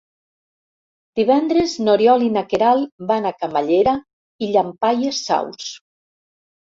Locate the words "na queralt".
2.37-2.89